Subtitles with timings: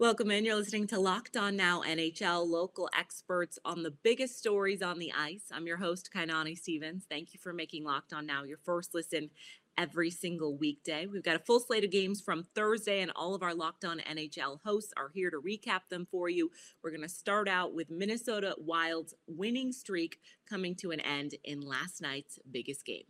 [0.00, 0.44] Welcome in.
[0.44, 5.12] You're listening to Locked On Now NHL, local experts on the biggest stories on the
[5.16, 5.44] ice.
[5.52, 7.04] I'm your host, Kainani Stevens.
[7.08, 9.30] Thank you for making Locked On Now your first listen
[9.78, 11.06] every single weekday.
[11.06, 14.00] We've got a full slate of games from Thursday, and all of our Locked On
[14.00, 16.50] NHL hosts are here to recap them for you.
[16.82, 21.60] We're going to start out with Minnesota Wild's winning streak coming to an end in
[21.60, 23.04] last night's biggest game.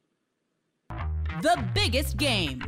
[1.40, 2.62] The biggest game.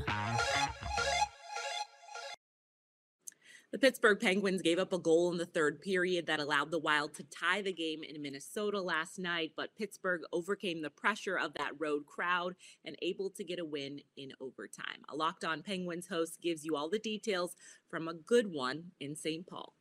[3.77, 7.13] The Pittsburgh Penguins gave up a goal in the third period that allowed the Wild
[7.13, 11.73] to tie the game in Minnesota last night, but Pittsburgh overcame the pressure of that
[11.79, 12.55] road crowd
[12.87, 15.03] and able to get a win in overtime.
[15.11, 17.55] A Locked On Penguins host gives you all the details
[17.91, 19.47] from a good one in St.
[19.47, 19.75] Paul.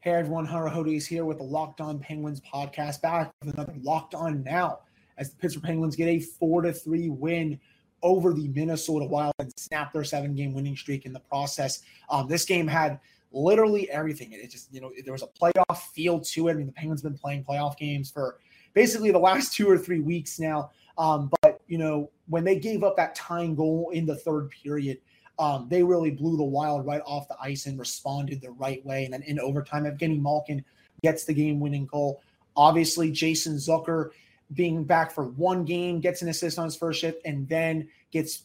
[0.00, 3.76] Hey everyone, Hunter Hody is here with the Locked On Penguins podcast, back with another
[3.82, 4.80] Locked On now
[5.16, 7.60] as the Pittsburgh Penguins get a four to three win
[8.06, 11.82] over the Minnesota Wild and snap their seven game winning streak in the process.
[12.08, 13.00] Um, this game had
[13.32, 14.32] literally everything.
[14.32, 16.52] It just, you know, there was a playoff feel to it.
[16.52, 18.38] I mean, the Penguins been playing playoff games for
[18.74, 20.70] basically the last two or three weeks now.
[20.96, 24.98] Um, but, you know, when they gave up that tying goal in the third period,
[25.40, 29.04] um, they really blew the Wild right off the ice and responded the right way.
[29.04, 30.64] And then in overtime, Evgeny Malkin
[31.02, 32.22] gets the game winning goal.
[32.56, 34.10] Obviously, Jason Zucker
[34.54, 38.44] being back for one game, gets an assist on his first shift, and then gets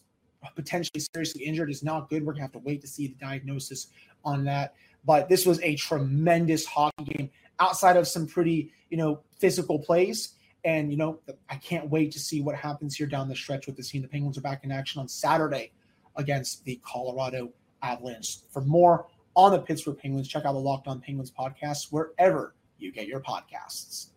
[0.56, 2.26] potentially seriously injured is not good.
[2.26, 3.88] We're gonna have to wait to see the diagnosis
[4.26, 4.74] on that.
[5.06, 7.30] But this was a tremendous hockey game
[7.60, 10.36] outside of some pretty, you know, physical plays.
[10.64, 13.78] And you know, I can't wait to see what happens here down the stretch with
[13.78, 14.02] this team.
[14.02, 15.72] The Penguins are back in action on Saturday
[16.16, 18.40] against the Colorado Avalanche.
[18.52, 22.92] For more on the Pittsburgh Penguins, check out the Locked On Penguins podcast wherever you
[22.92, 24.08] get your podcasts.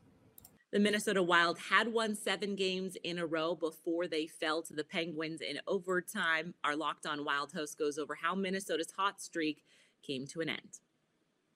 [0.75, 4.83] The Minnesota Wild had won seven games in a row before they fell to the
[4.83, 6.53] Penguins in overtime.
[6.65, 9.63] Our Locked On Wild host goes over how Minnesota's hot streak
[10.03, 10.81] came to an end.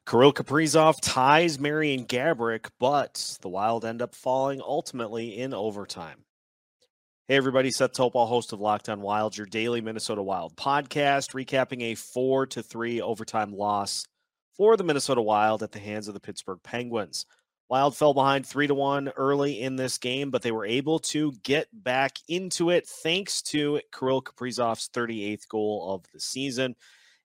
[0.07, 6.19] Kirill Kaprizov ties Marian Gaborik, but the Wild end up falling ultimately in overtime.
[7.27, 11.83] Hey, everybody, Seth Topal, host of Locked On Wild, your daily Minnesota Wild podcast, recapping
[11.83, 14.07] a 4 to 3 overtime loss
[14.57, 17.27] for the Minnesota Wild at the hands of the Pittsburgh Penguins.
[17.69, 21.33] Wild fell behind three to one early in this game, but they were able to
[21.43, 26.75] get back into it thanks to Kirill Kaprizov's 38th goal of the season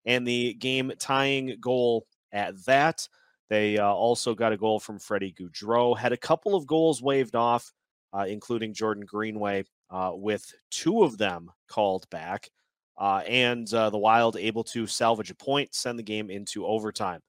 [0.06, 3.08] and the game tying goal at that.
[3.50, 7.36] They uh, also got a goal from Freddie Gaudreau, had a couple of goals waved
[7.36, 7.72] off,
[8.12, 12.50] uh, including Jordan Greenway, uh, with two of them called back.
[12.98, 17.22] Uh, and uh, the Wild able to salvage a point, send the game into overtime.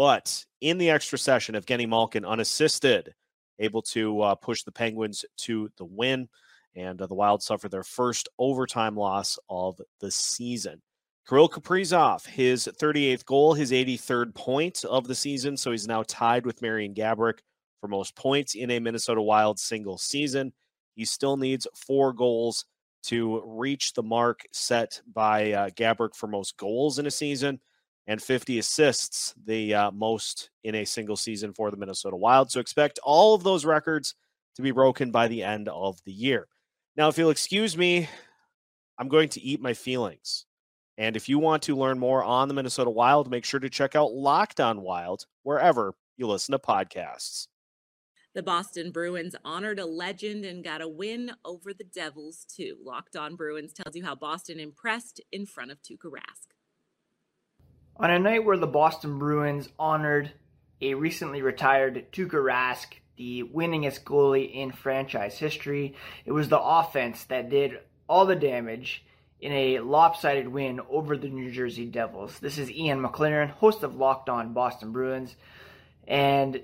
[0.00, 3.12] But in the extra session, Evgeny Malkin unassisted,
[3.58, 6.26] able to uh, push the Penguins to the win.
[6.74, 10.80] And uh, the Wild suffer their first overtime loss of the season.
[11.28, 15.54] Kirill Kaprizov, his 38th goal, his 83rd point of the season.
[15.54, 17.40] So he's now tied with Marian Gaborik
[17.82, 20.54] for most points in a Minnesota Wild single season.
[20.94, 22.64] He still needs four goals
[23.02, 27.60] to reach the mark set by uh, Gaborik for most goals in a season
[28.10, 32.50] and 50 assists, the uh, most in a single season for the Minnesota Wild.
[32.50, 34.16] So expect all of those records
[34.56, 36.48] to be broken by the end of the year.
[36.96, 38.08] Now, if you'll excuse me,
[38.98, 40.46] I'm going to eat my feelings.
[40.98, 43.94] And if you want to learn more on the Minnesota Wild, make sure to check
[43.94, 47.46] out Locked On Wild wherever you listen to podcasts.
[48.34, 52.76] The Boston Bruins honored a legend and got a win over the Devils, too.
[52.84, 56.48] Locked On Bruins tells you how Boston impressed in front of Tuukka Rask.
[57.96, 60.32] On a night where the Boston Bruins honored
[60.80, 67.24] a recently retired Tuukka Rask, the winningest goalie in franchise history, it was the offense
[67.24, 67.78] that did
[68.08, 69.04] all the damage
[69.40, 72.38] in a lopsided win over the New Jersey Devils.
[72.40, 75.36] This is Ian McLaren, host of Locked On Boston Bruins,
[76.06, 76.62] and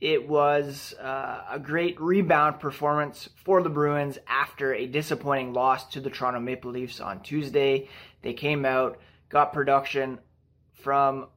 [0.00, 6.00] it was uh, a great rebound performance for the Bruins after a disappointing loss to
[6.00, 7.88] the Toronto Maple Leafs on Tuesday.
[8.22, 8.98] They came out,
[9.28, 10.18] got production
[10.82, 11.28] from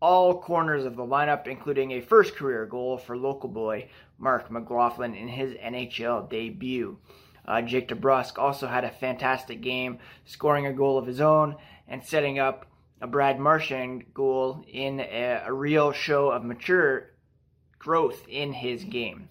[0.00, 3.88] all corners of the lineup, including a first career goal for local boy
[4.18, 6.98] Marc McLaughlin in his NHL debut.
[7.46, 11.56] Uh, Jake DeBrusk also had a fantastic game, scoring a goal of his own
[11.88, 12.66] and setting up
[13.00, 17.10] a Brad Marchand goal in a, a real show of mature
[17.78, 19.28] growth in his game.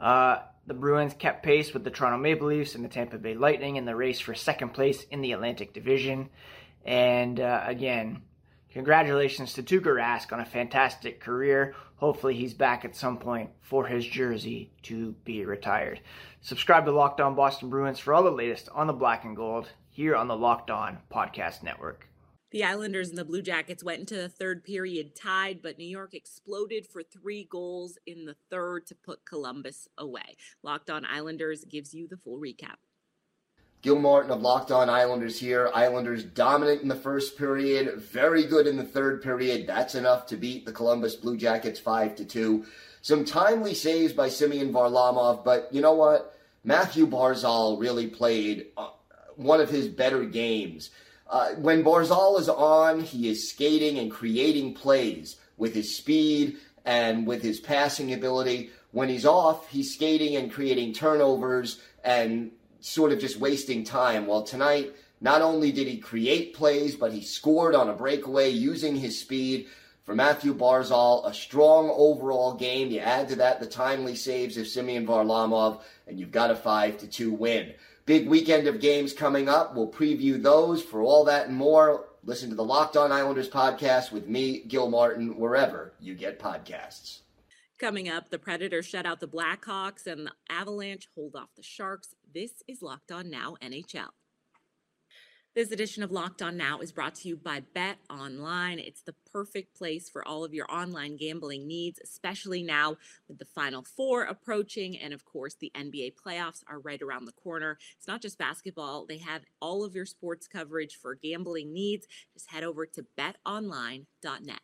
[0.00, 3.76] Uh, the Bruins kept pace with the Toronto Maple Leafs and the Tampa Bay Lightning
[3.76, 6.28] in the race for second place in the Atlantic Division.
[6.88, 8.22] And uh, again,
[8.72, 11.74] congratulations to Tuukka Rask on a fantastic career.
[11.96, 16.00] Hopefully, he's back at some point for his jersey to be retired.
[16.40, 19.68] Subscribe to Locked On Boston Bruins for all the latest on the black and gold
[19.90, 22.08] here on the Locked On Podcast Network.
[22.52, 26.14] The Islanders and the Blue Jackets went into the third period tied, but New York
[26.14, 30.38] exploded for three goals in the third to put Columbus away.
[30.62, 32.76] Locked on Islanders gives you the full recap.
[33.80, 35.70] Gil Martin of Locked On Islanders here.
[35.72, 39.66] Islanders dominant in the first period, very good in the third period.
[39.68, 42.64] That's enough to beat the Columbus Blue Jackets 5 to 2.
[43.02, 46.34] Some timely saves by Semyon Varlamov, but you know what?
[46.64, 48.88] Mathew Barzal really played uh,
[49.36, 50.90] one of his better games.
[51.30, 57.26] Uh, when Barzal is on, he is skating and creating plays with his speed and
[57.26, 58.70] with his passing ability.
[58.90, 64.26] When he's off, he's skating and creating turnovers and sort of just wasting time.
[64.26, 68.96] Well, tonight, not only did he create plays, but he scored on a breakaway using
[68.96, 69.66] his speed.
[70.04, 72.90] For Mathew Barzal, a strong overall game.
[72.90, 76.96] You add to that the timely saves of Semyon Varlamov, and you've got a 5
[76.98, 77.74] to 2 win.
[78.06, 79.74] Big weekend of games coming up.
[79.74, 80.82] We'll preview those.
[80.82, 84.88] For all that and more, listen to the Locked On Islanders podcast with me, Gil
[84.88, 87.18] Martin, wherever you get podcasts.
[87.78, 92.14] Coming up, the Predators shut out the Blackhawks and the Avalanche hold off the Sharks.
[92.34, 94.08] This is Locked On Now NHL.
[95.54, 98.78] This edition of Locked On Now is brought to you by Bet Online.
[98.78, 102.98] It's the perfect place for all of your online gambling needs, especially now
[103.28, 104.98] with the Final Four approaching.
[104.98, 107.78] And of course, the NBA playoffs are right around the corner.
[107.96, 112.06] It's not just basketball, they have all of your sports coverage for gambling needs.
[112.34, 114.60] Just head over to betonline.net.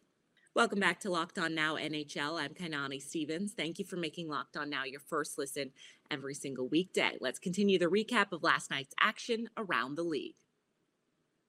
[0.55, 2.40] Welcome back to Locked On Now NHL.
[2.40, 3.55] I'm Kainani Stevens.
[3.55, 5.72] Thank you for making Locked On Now your first listen
[6.10, 7.18] every single weekday.
[7.20, 10.36] Let's continue the recap of last night's action around the league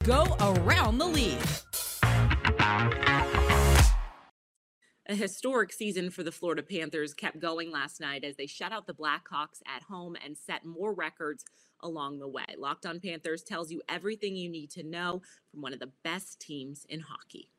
[0.05, 1.41] go around the league.
[5.07, 8.85] A historic season for the Florida Panthers kept going last night as they shut out
[8.85, 11.43] the Blackhawks at home and set more records
[11.81, 12.45] along the way.
[12.57, 16.39] Locked on Panthers tells you everything you need to know from one of the best
[16.39, 17.49] teams in hockey.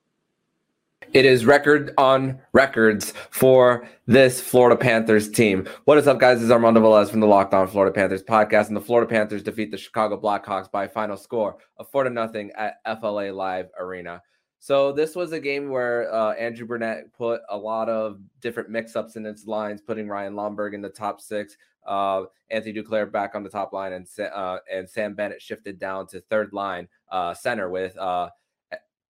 [1.12, 5.68] It is record on records for this Florida Panthers team.
[5.84, 6.38] What is up, guys?
[6.38, 9.42] This is Armando Velez from the Locked On Florida Panthers podcast, and the Florida Panthers
[9.42, 14.22] defeat the Chicago Blackhawks by final score of four to nothing at FLA Live Arena.
[14.58, 19.16] So this was a game where uh, Andrew Brunette put a lot of different mix-ups
[19.16, 21.56] in its lines, putting Ryan Lomberg in the top six,
[21.86, 26.06] uh, Anthony Duclair back on the top line, and uh, and Sam Bennett shifted down
[26.08, 28.30] to third line uh, center with uh,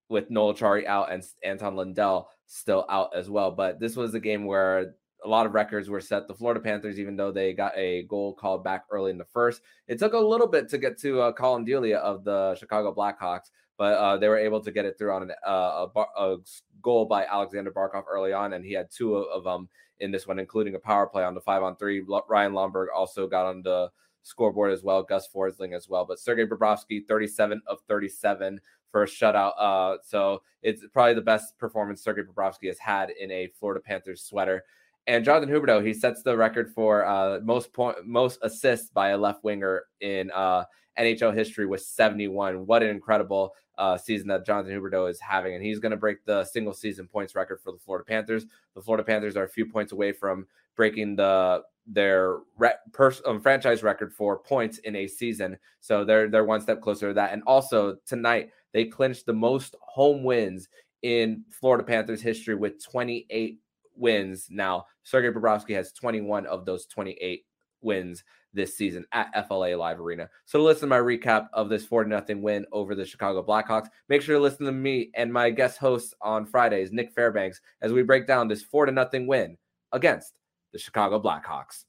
[0.09, 3.51] with Noel Acciari out and Anton Lundell still out as well.
[3.51, 4.93] But this was a game where
[5.23, 6.27] a lot of records were set.
[6.27, 9.61] The Florida Panthers, even though they got a goal called back early in the first,
[9.87, 13.51] it took a little bit to get to uh, Collin Delia of the Chicago Blackhawks,
[13.77, 16.37] but uh, they were able to get it through on an, uh, a, bar, a,
[16.81, 19.67] goal by Alexander Barkov early on, and he had two of, them
[19.99, 22.03] in this one, including a power play on the five on three.
[22.29, 23.89] Ryan Lomberg also got on the
[24.27, 26.05] scoreboard as well, Gus Forsling as well.
[26.05, 28.59] But Sergei Bobrovsky, 37 of 37
[28.93, 29.53] a shutout.
[29.59, 34.23] Uh, so it's probably the best performance Sergei Bobrovsky has had in a Florida Panthers
[34.23, 34.63] sweater.
[35.07, 39.17] And Jonathan Huberdeau, he sets the record for uh, most point, most assists by a
[39.17, 40.65] left winger in uh,
[40.99, 42.65] NHL history with 71.
[42.65, 46.25] What an incredible uh, season that Jonathan Huberdeau is having, and he's going to break
[46.25, 48.45] the single season points record for the Florida Panthers.
[48.75, 53.41] The Florida Panthers are a few points away from breaking the their re- pers- um,
[53.41, 57.33] franchise record for points in a season, so they're they're one step closer to that.
[57.33, 60.67] And also tonight, they clinched the most home wins
[61.01, 63.59] in Florida Panthers history with 28
[63.95, 64.47] wins.
[64.49, 67.45] Now, Sergei Bobrovsky has 21 of those 28
[67.81, 68.23] wins
[68.53, 70.29] this season at FLA Live Arena.
[70.45, 73.87] So to listen to my recap of this 4 0 win over the Chicago Blackhawks,
[74.09, 77.93] make sure to listen to me and my guest host on Fridays, Nick Fairbanks, as
[77.93, 79.57] we break down this 4 0 win
[79.91, 80.33] against
[80.71, 81.85] the Chicago Blackhawks.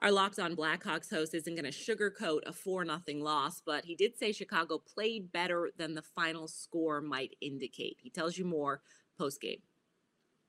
[0.00, 3.94] Our Locked On Blackhawks host isn't going to sugarcoat a 4 0 loss, but he
[3.94, 7.98] did say Chicago played better than the final score might indicate.
[8.00, 8.82] He tells you more
[9.16, 9.60] post game.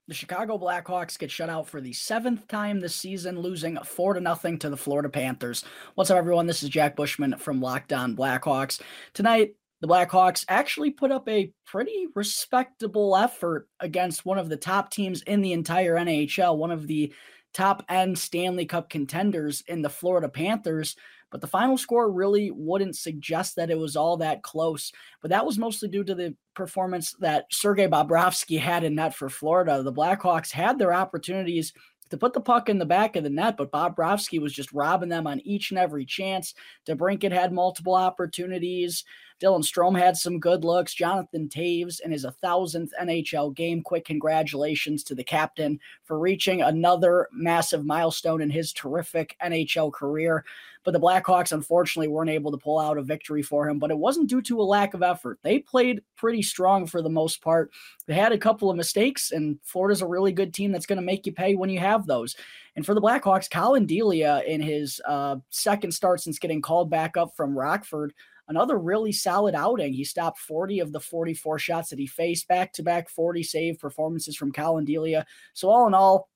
[0.08, 4.20] The Chicago Blackhawks get shut out for the seventh time this season, losing four to
[4.20, 5.64] nothing to the Florida Panthers.
[5.94, 6.46] What's up, everyone?
[6.46, 8.82] This is Jack Bushman from Locked On Blackhawks.
[9.14, 9.54] Tonight,
[9.84, 15.20] the Blackhawks actually put up a pretty respectable effort against one of the top teams
[15.24, 17.12] in the entire NHL, one of the
[17.52, 20.96] top end Stanley Cup contenders in the Florida Panthers.
[21.30, 24.90] But the final score really wouldn't suggest that it was all that close.
[25.20, 29.28] But that was mostly due to the performance that Sergei Bobrovsky had in net for
[29.28, 29.82] Florida.
[29.82, 31.74] The Blackhawks had their opportunities
[32.08, 35.10] to put the puck in the back of the net, but Bobrovsky was just robbing
[35.10, 36.54] them on each and every chance.
[36.88, 39.04] DeBrincat had multiple opportunities.
[39.42, 40.94] Dylan Strome had some good looks.
[40.94, 43.82] Jonathan Toews in his 1000th NHL game.
[43.82, 50.44] Quick congratulations to the captain for reaching another massive milestone in his terrific NHL career.
[50.84, 53.78] But the Blackhawks, unfortunately, weren't able to pull out a victory for him.
[53.78, 55.38] But it wasn't due to a lack of effort.
[55.42, 57.70] They played pretty strong for the most part.
[58.06, 61.02] They had a couple of mistakes, and Florida's a really good team that's going to
[61.02, 62.36] make you pay when you have those.
[62.76, 67.16] And for the Blackhawks, Collin Delia in his uh, second start since getting called back
[67.16, 68.12] up from Rockford,
[68.48, 69.92] another really solid outing.
[69.92, 73.78] He stopped 40 of the 44 shots that he faced, back to back 40 save
[73.78, 75.26] performances from Collin Delia.
[75.52, 76.28] So, all in all,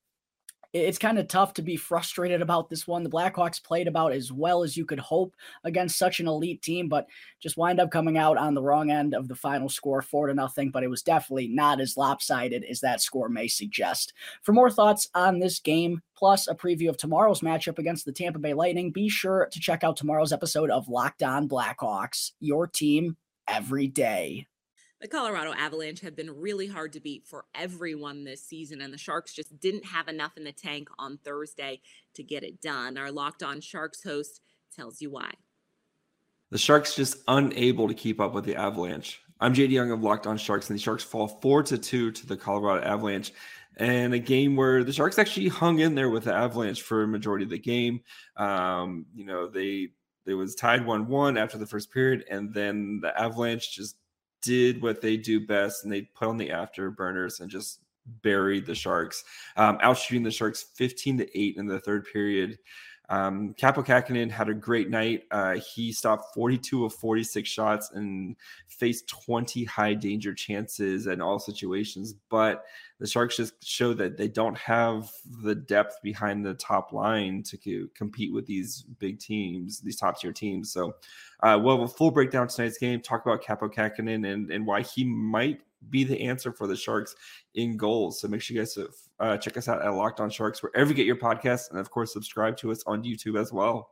[0.72, 3.02] it's kind of tough to be frustrated about this one.
[3.02, 5.34] The Blackhawks played about as well as you could hope
[5.64, 7.06] against such an elite team, but
[7.40, 10.34] just wind up coming out on the wrong end of the final score, four to
[10.34, 10.70] nothing.
[10.70, 14.12] But it was definitely not as lopsided as that score may suggest.
[14.42, 18.38] For more thoughts on this game, plus a preview of tomorrow's matchup against the Tampa
[18.38, 23.16] Bay Lightning, be sure to check out tomorrow's episode of Locked On Blackhawks, your team
[23.46, 24.46] every day.
[25.00, 28.99] The Colorado Avalanche have been really hard to beat for everyone this season, and the
[28.99, 31.81] Sharks just didn't have enough in the tank on Thursday
[32.14, 32.99] to get it done.
[32.99, 34.40] Our Locked On Sharks host
[34.75, 35.31] tells you why.
[36.50, 39.21] The Sharks just unable to keep up with the Avalanche.
[39.38, 42.26] I'm JD Young of Locked On Sharks, and the Sharks fall four to two to
[42.26, 43.33] the Colorado Avalanche,
[43.76, 47.09] and a game where the Sharks actually hung in there with the Avalanche for a
[47.09, 48.00] majority of the game.
[48.37, 49.90] Um, you know, they
[50.26, 53.95] they was tied one one after the first period, and then the Avalanche just
[54.42, 57.80] did what they do best and they put on the afterburners and just
[58.23, 59.25] buried the Sharks,
[59.57, 62.59] um, outshooting the Sharks 15 to 8 in the third period.
[63.10, 65.24] Um, Kaapo Kähkönen had a great night.
[65.30, 68.36] Uh, he stopped 42 of 46 shots and
[68.66, 72.14] faced 20 high danger chances in all situations.
[72.28, 72.64] But
[73.00, 75.10] the Sharks just show that they don't have
[75.42, 80.20] the depth behind the top line to co- compete with these big teams, these top
[80.20, 80.72] tier teams.
[80.72, 80.94] So
[81.42, 84.82] uh, we'll have a full breakdown tonight's game, talk about Kaapo Kähkönen and, and why
[84.82, 87.14] he might be the answer for the Sharks
[87.54, 88.20] in goals.
[88.20, 88.78] So make sure you guys
[89.20, 91.90] uh, check us out at Locked On Sharks wherever you get your podcasts, and of
[91.90, 93.90] course subscribe to us on YouTube as well.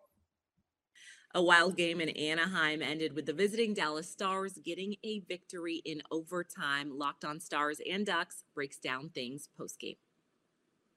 [1.35, 6.03] A wild game in Anaheim ended with the visiting Dallas Stars getting a victory in
[6.11, 6.97] overtime.
[6.97, 9.97] Locked On Stars and Ducks breaks down things post game.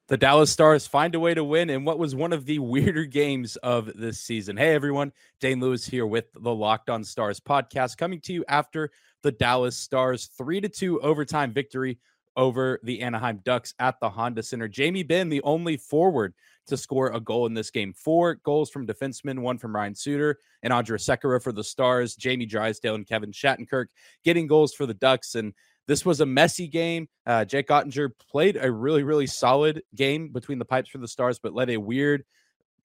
[0.10, 3.06] The Dallas Stars find a way to win in what was one of the weirder
[3.06, 4.58] games of this season.
[4.58, 5.12] Hey, everyone.
[5.39, 8.89] Dane Lewis here with the Locked On Stars podcast coming to you after
[9.22, 12.00] the Dallas Stars 3 to 2 overtime victory
[12.36, 14.68] over the Anaheim Ducks at the Honda Center.
[14.68, 16.34] Jamie Benn, the only forward
[16.70, 17.94] to score a goal in this game.
[17.94, 22.16] Four goals from defensemen, one from Ryan Suter and Andrej Sekera for the Stars.
[22.16, 23.88] Jamie Drysdale and Kevin Shattenkirk
[24.24, 25.36] getting goals for the Ducks.
[25.36, 25.54] And
[25.89, 27.10] this was a messy game.
[27.25, 31.39] Uh, Jake Oettinger played a really, really solid game between the pipes for the Stars,
[31.39, 32.24] but let a weird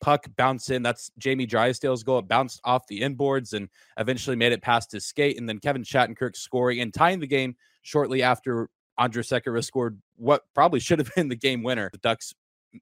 [0.01, 0.83] puck bounce in.
[0.83, 2.21] That's Jamie Drysdale's goal.
[2.21, 3.69] It bounced off the inboards and
[3.99, 5.39] eventually made it past his skate.
[5.39, 10.41] And then Kevin Shattenkirk scoring and tying the game shortly after Andrej Sekera scored what
[10.55, 11.91] probably should have been the game winner.
[11.93, 12.33] The Ducks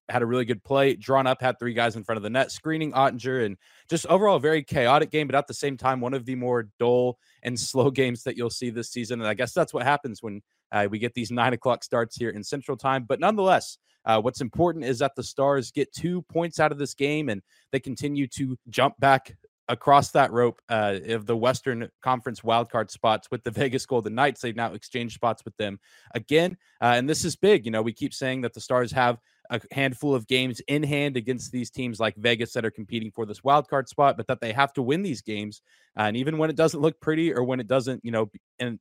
[0.08, 2.50] had a really good play, drawn up, had three guys in front of the net,
[2.50, 3.56] screening Oettinger, and
[3.88, 6.68] just overall a very chaotic game, but at the same time, one of the more
[6.78, 9.20] dull and slow games that you'll see this season.
[9.20, 12.30] And I guess that's what happens when uh, we get these nine o'clock starts here
[12.30, 13.04] in Central Time.
[13.04, 16.94] But nonetheless, uh, what's important is that the Stars get two points out of this
[16.94, 19.36] game and they continue to jump back
[19.68, 24.40] across that rope uh, of the Western Conference wildcard spots with the Vegas Golden Knights.
[24.40, 25.78] They've now exchanged spots with them
[26.14, 26.56] again.
[26.80, 27.64] Uh, and this is big.
[27.64, 29.18] You know, we keep saying that the Stars have
[29.52, 33.26] a handful of games in hand against these teams like Vegas that are competing for
[33.26, 35.60] this wild card spot, but that they have to win these games.
[35.94, 38.80] And even when it doesn't look pretty or when it doesn't, you know, and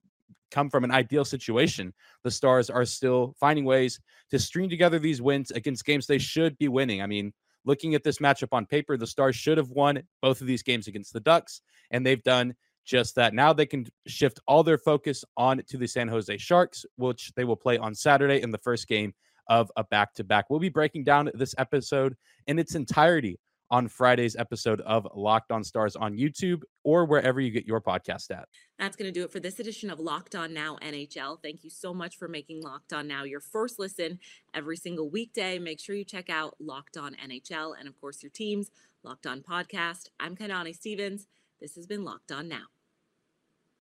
[0.49, 3.99] come from an ideal situation, the Stars are still finding ways
[4.29, 7.01] to string together these wins against games they should be winning.
[7.01, 7.33] I mean,
[7.65, 10.87] looking at this matchup on paper, the Stars should have won both of these games
[10.87, 11.61] against the Ducks,
[11.91, 13.33] and they've done just that.
[13.33, 17.43] Now they can shift all their focus on to the San Jose Sharks, which they
[17.43, 19.13] will play on Saturday in the first game
[19.47, 20.49] of a back to back.
[20.49, 22.15] We'll be breaking down this episode
[22.47, 23.39] in its entirety
[23.71, 28.29] on Friday's episode of Locked On Stars on YouTube or wherever you get your podcast
[28.29, 28.47] at.
[28.77, 31.41] That's going to do it for this edition of Locked On Now NHL.
[31.41, 34.19] Thank you so much for making Locked On Now your first listen
[34.53, 35.57] every single weekday.
[35.57, 38.71] Make sure you check out Locked On NHL and, of course, your team's
[39.03, 40.09] Locked On podcast.
[40.19, 41.27] I'm Kainani Stevens.
[41.61, 42.65] This has been Locked On Now.